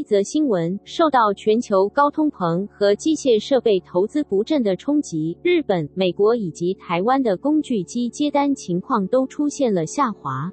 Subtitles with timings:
[0.00, 10.50] 一则新闻，受到全球高通膨和机械设备投资不振的冲击，日本、美国以及台湾的工具机接单情况都出现了下滑。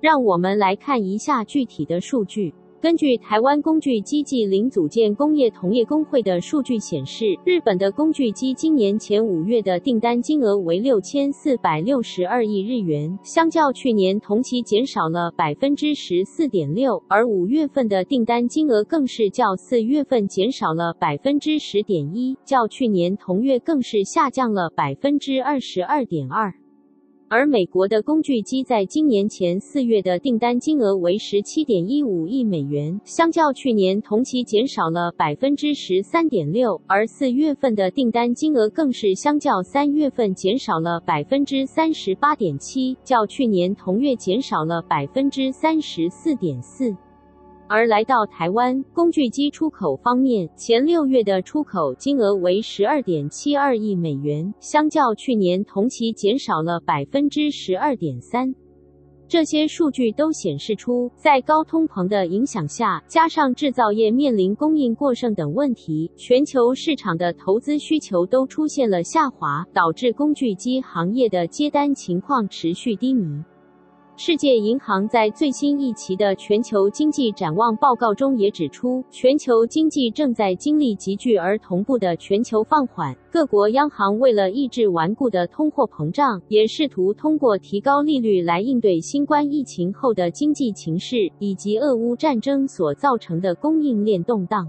[0.00, 2.54] 让我们来看一下具体的数据。
[2.80, 26.54] 根据台湾工具机暨零组件工业同业公会的数据显示，日本的工具机今年前五月的订单金额为六千四百六十二亿日元，相较去年同期减少了百分之十四点六，而五月份的订单金额更是较四月份减少了百分之十点一，较去年同月更是下降了百分之二十二点二。
[27.30, 46.96] 而美国的工具机在今年前四月的订单金额为十七点一五亿美元，相较去年同期减少了百分之十三点六，而四月份的订单金额更是相较三月份减少了百分之三十八点七，较去年同月减少了百分之三十四点四。
[47.70, 58.54] 而来到台湾工具机出口方面，前六月的出口金额为十二点七二亿美元，相较去年同期减少了百分之十二点三。
[59.28, 73.44] 这些数据都显示出，在高通膨的影响下，加上制造业面临供应过剩等问题，全球市场的投资需求都出现了下滑，导致工具机行业的接单情况持续低迷。
[74.20, 83.16] 世界银行在最新一期的全球经济展望报告中也指出，全球经济正在经历急剧而同步的全球放缓。
[83.30, 94.68] 各国央行为了抑制顽固的通货膨胀，也试图通过提高利率来应对新冠疫情后的经济情势，以及俄乌战争所造成的供应链动荡。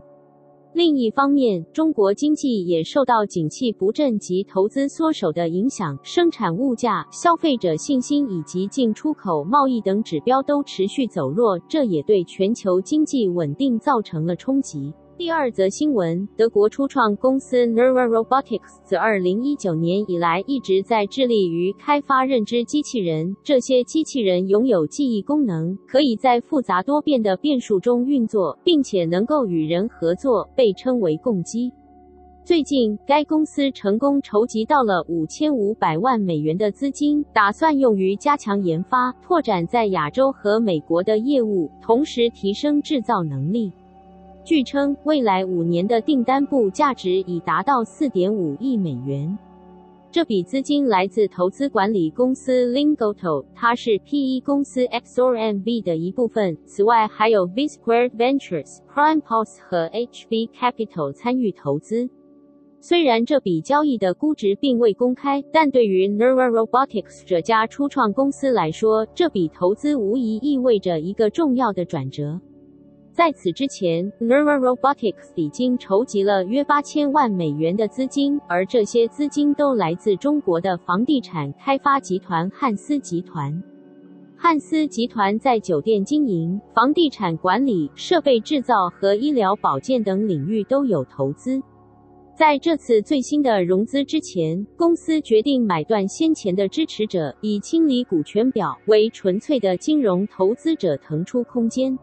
[0.73, 14.93] 另一方面，中国经济也受到景气不振及投资缩手的影响，生产物价、消费者信心以及进出口贸易等指标都持续走弱，这也对全球经济稳定造成了冲击。
[15.19, 23.35] 第二则新闻，德国初创公司 Neura Robotics 自2019年以来一直在致力于开发认知机器人。
[23.43, 31.69] 这些机器人拥有记忆功能，可以在复杂多变的变数中运作，并且能够与人合作，被称为共机。
[32.45, 43.69] 最近，该公司成功筹集到了五千五百万美元的资金，打算用于加强研发、拓展在亚洲和美国的业务，同时提升制造能力。
[44.49, 49.37] 据称，未来五年的订单部价值已达到四点五亿美元。
[50.09, 56.57] 这笔资金来自投资管理公司 Lingotto，它是 PE 公司 XORMV 的一部分。
[56.65, 62.09] 此外，还有 V Square Ventures、Prime Pulse 和 HV Capital 参与投资。
[62.79, 72.41] 虽然这笔交易的估值并未公开，但对于 Neura Robotics 这家初创公司来说，这笔投资无疑意味着一个重要的转折。
[73.19, 83.61] 在此之前，Neura Robotics 已经筹集了约八千万美元的资金，而这些资金都来自中国的房地产开发集团汉斯集团。
[84.37, 91.61] 汉斯集团在酒店经营、房地产管理、设备制造和医疗保健等领域都有投资。
[92.37, 101.99] 在这次最新的融资之前，公司决定买断先前的支持者，以清理股权表，为纯粹的金融投资者腾出空间。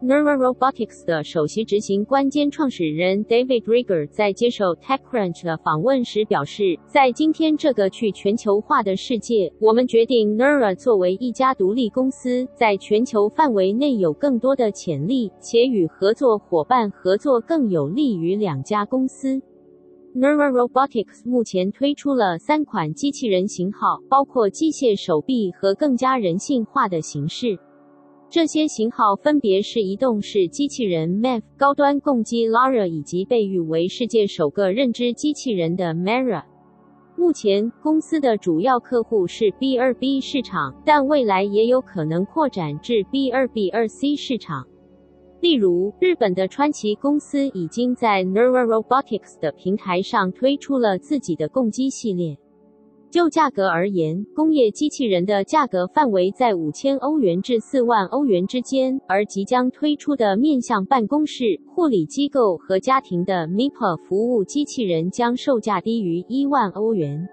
[0.00, 19.42] Neura Robotics 的首席执行官兼创始人 David Rieger 在接受 TechCrunch 的访问时表示，在今天这个去全球化的世界，我们决定 Neura 作为一家独立公司，在全球范围内有更多的潜力，且与合作伙伴合作更有利于两家公司。
[20.14, 27.58] Neura Robotics 目前推出了三款机器人型号，包括机械手臂和更加人性化的形式。
[28.30, 36.44] 这些型号分别是移动式机器人 MEF、高端共机 Lara 以及被誉为世界首个认知机器人的 Mera。
[37.16, 44.66] 目前，公司的主要客户是 B2B 市场，但未来也有可能扩展至 B2B2C 市场。
[45.40, 52.36] 例如，日本的川崎公司已经在 Neuro Robotics 的平台上推出了自己的共机系列。
[53.10, 67.26] 就价格而言，工业机器人的价格范围在五千欧元至四万欧元之间，而即将推出的面向办公室、护理机构和家庭的 MIPA 服务机器人将售价低于一万欧元。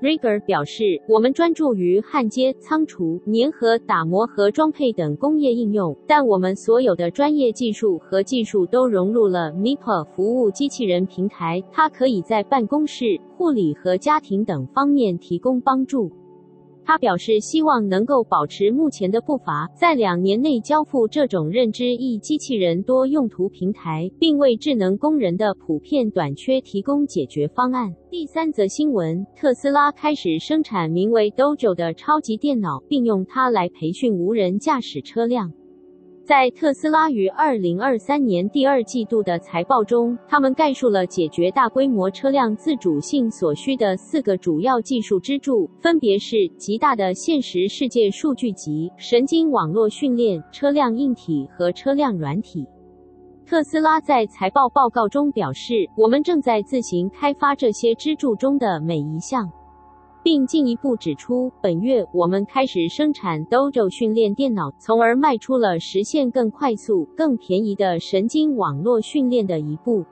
[0.00, 16.08] Rigger 表示，我们专注于焊接、仓储、粘合、打磨和装配等工业应用，但我们所有的专业技术和技术都融入了 MIPA 服务机器人平台，它可以在办公室、护理和家庭等方面提供帮助。
[16.88, 27.94] 他表示，希望能够保持目前的步伐，在两年内交付这种认知一机器人多用途平台，并为智能工人的普遍短缺提供解决方案。
[28.10, 35.52] 第三则新闻：特斯拉开始生产名为 Dojo 的超级电脑，并用它来培训无人驾驶车辆。
[36.28, 52.66] 在特斯拉于二零二三年第二季度的财报中，他们概述了解决大规模车辆自主性所需的四个主要技术支柱，分别是极大的现实世界数据集、神经网络训练、车辆硬体和车辆软体。
[53.46, 59.50] 特斯拉在财报报告中表示：“我们正在自行开发这些支柱中的每一项。”
[60.28, 70.04] 并进一步指出，本月我们开始生产 Dojo 训练电脑，从而迈出了实现更快速、更便宜的神经网络训练的一步。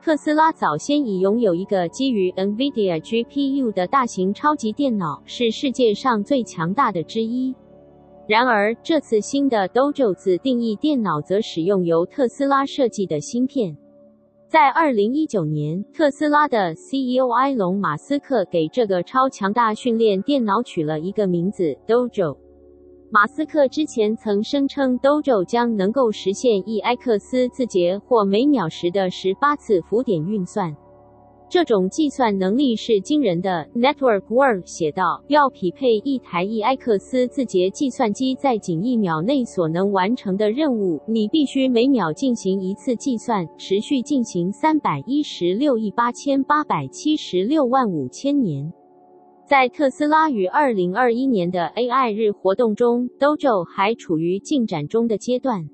[0.00, 7.52] 特斯拉早先已拥有一个基于 NVIDIA GPU 的大型超级电脑，是世界上最强大的之一。
[8.28, 13.76] 然而，这次新的 Dojo 自定义电脑则使用由特斯拉设计的芯片。
[14.50, 22.36] 在二零一九年，特斯拉的 CEO 埃隆·马斯克给这个超强大训练电脑取了一个名字 “Dojo”。
[23.12, 30.74] 马斯克之前曾声称，Dojo 将能够实现一埃克斯字节或每秒时的十八次浮点运算。
[31.50, 48.72] 这种计算能力是惊人的，Network World 写道，要匹配一台一埃克斯字节计算机在仅一秒内所能完成的任务，你必须每秒进行一次计算，持续进行三百一十六亿八千八百七十六万五千年。
[49.44, 55.68] 在特斯拉于二零二一年的 AI 日活动中，Dojo 还处于进展中的阶段。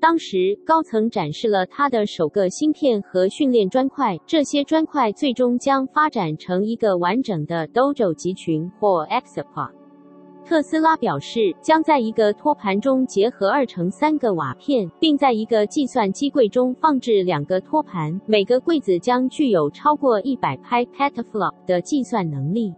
[0.00, 9.72] 当时，高层展示了它的首个芯片和训练砖块，这些砖块最终将发展成一个完整的 Dojo 集群或 Exapod。
[10.42, 22.72] 特斯拉表示，将在一个托盘中结合二乘三个瓦片，并在一个计算机柜中放置两个托盘，每个柜子将具有超过一百拍 petaflop 的计算能力。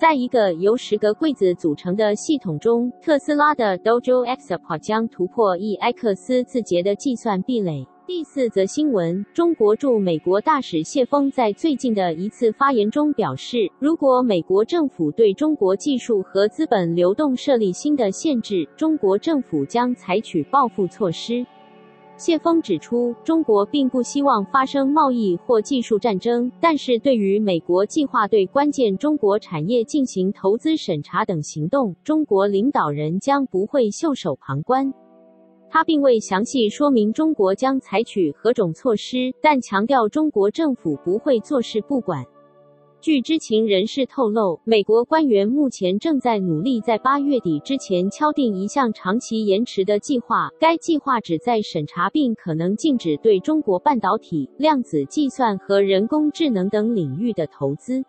[0.00, 7.86] 在一个由十个柜子组成的系统中，特斯拉的 Dojo Exapod 将突破一埃克斯字节的计算壁垒。
[8.06, 21.44] 第四则新闻：中国驻美国大使谢锋在最近的一次发言中表示，如果美国政府对中国技术和资本流动设立新的限制，中国政府将采取报复措施。
[22.20, 34.92] 谢锋指出，中国并不希望发生贸易或技术战争，但是对于美国计划对关键中国产业进行投资审查等行动，中国领导人将不会袖手旁观。
[35.70, 42.22] 他并未详细说明中国将采取何种措施，但强调中国政府不会坐视不管。
[43.02, 50.50] 据知情人士透露，美国官员目前正在努力在八月底之前敲定一项长期延迟的计划。
[50.60, 58.04] 该计划旨在审查并可能禁止对中国半导体、量子计算和人工智能等领域的投资。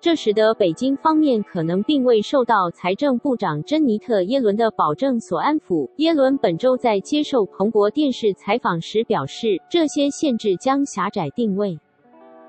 [0.00, 5.90] 这使得北京方面可能并未受到财政部长珍妮特·耶伦的保证所安抚。
[5.96, 11.78] 耶伦本周在接受彭博电视采访时表示，这些限制将狭窄定位。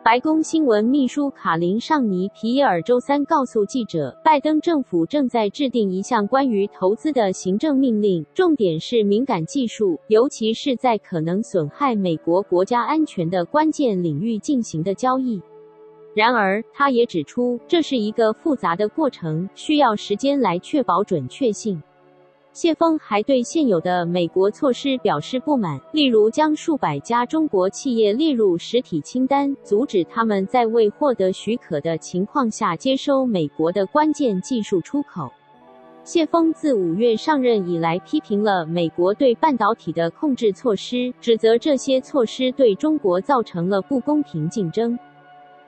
[0.06, 15.42] 白宫新闻秘书卡琳·尚尼皮耶尔周三告诉记者，拜登政府正在制定一项关于投资的行政命令，重点是敏感技术，尤其是在可能损害美国国家安全的关键领域进行的交易。
[16.14, 21.82] 然而，他也指出，这是一个复杂的过程，需要时间来确保准确性。
[22.56, 35.30] 谢锋还对现有的美国措施表示不满，例如将数百家中国企业列入实体清单，阻止他们在未获得许可的情况下接收美国的关键技术出口。
[36.06, 44.98] 谢锋自五月上任以来，批评了美国对半导体的控制措施，指责这些措施对中国造成了不公平竞争。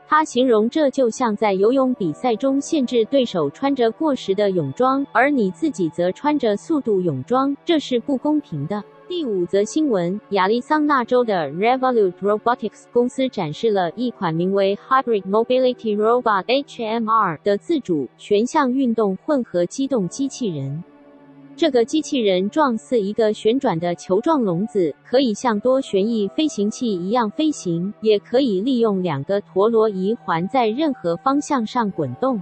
[0.09, 8.81] 他形容这就像在游泳比赛中限制对手穿着过时的泳装，而你自己则穿着速度泳装，这是不公平的。
[9.09, 20.83] 第五则新闻：亚利桑那州的 Revolute Robotics 公司展示了一款名为 Hybrid Mobility Robot (HMR) 的自主全向运动混合机动机器人。
[21.57, 32.39] 这个机器人状似一个旋转的球状笼子，可以像多旋翼飞行器一样飞行，也可以利用两个陀螺仪环在任何方向上滚动。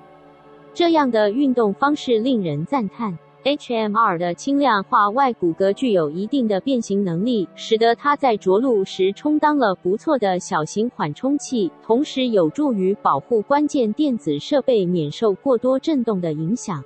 [0.73, 3.17] 这样的运动方式令人赞叹。
[3.45, 16.83] HMR 的轻量化外骨骼具有一定的变形能力，使得它在着陆时充当了不错的小型缓冲器，同时有助于保护关键电子设备免受过多震动的影响。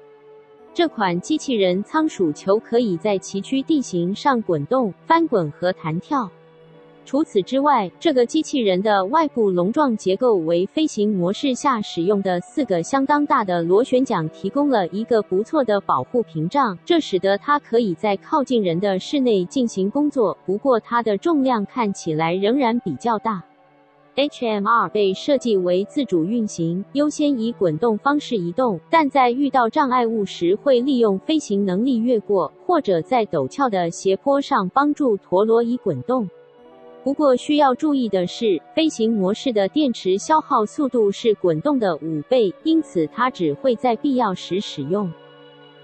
[0.80, 6.32] 这款机器人仓鼠球可以在崎岖地形上滚动、翻滚和弹跳。
[7.06, 20.38] 除此之外，这个机器人的外部笼状结构为飞行模式下使用的四个相当大的螺旋桨提供了一个不错的保护屏障，这使得它可以在靠近人的室内进行工作。
[20.46, 23.44] 不过，它的重量看起来仍然比较大。
[24.20, 36.30] HMR 被设计为自主运行，优先以滚动方式移动，但在遇到障碍物时会利用飞行能力越过，或者在陡峭的斜坡上帮助陀螺仪滚动。
[37.02, 45.10] 不过需要注意的是，飞行模式的电池消耗速度是滚动的五倍，因此它只会在必要时使用。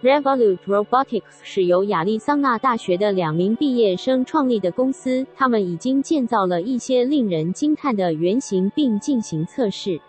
[0.06, 10.00] Revolute Robotics 是由亚利桑那大学的两名毕业生创立的公司，他们已经建造了一些令人惊叹的原型并进行测试。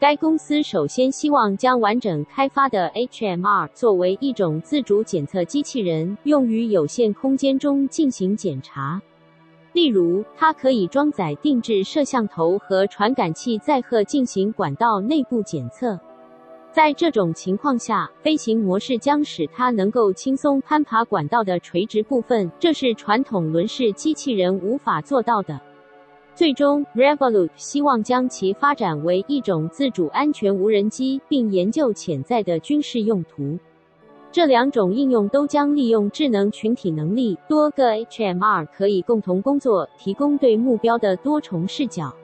[0.00, 9.00] 该公司首先希望将完整开发的 HMR 作为一种自主检测机器人，用于有限空间中进行检查。
[9.72, 15.96] 例如，它可以装载定制摄像头和传感器载荷进行管道内部检测。
[16.72, 25.60] 在这种情况下，飞行模式将使它能够轻松攀爬管道的垂直部分，这是传统轮式机器人无法做到的。
[26.32, 33.58] 最终，Revolute 希望将其发展为一种自主安全无人机，并研究潜在的军事用途。
[34.30, 42.14] 这两种应用都将利用智能群体能力，多个 HMR 可以共同工作，提供对目标的多重视角。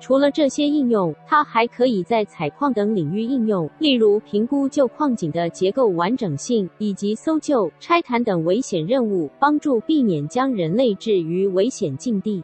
[0.00, 12.42] 除了这些应用，它还可以在采矿等领域应用，例如评估旧矿井的结构完整性，以及搜救、拆弹等危险任务，帮助避免将人类置于危险境地。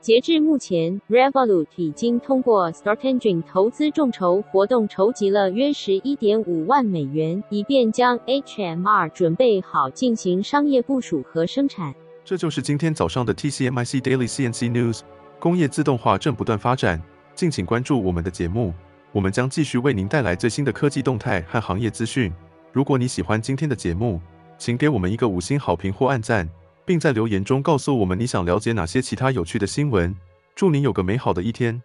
[0.00, 11.94] 截至目前，Revolut 已经通过 Start Engine 投资众筹活动筹集了约十一点五万美元，以便将 HMR 准备好进行商业部署和生产。
[12.24, 15.02] 这就是今天早上的 TCMIC Daily CNC News。
[15.42, 17.02] 工业自动化正不断发展，
[17.34, 18.72] 敬请关注我们的节目，
[19.10, 22.32] 我们将继续为您带来最新的科技动态和行业资讯。
[22.70, 24.20] 如果你喜欢今天的节目，
[24.56, 26.48] 请给我们一个五星好评或按赞，
[26.84, 30.14] 并在留言中告诉我们你想了解哪些其他有趣的新闻。
[30.54, 31.82] 祝您有个美好的一天。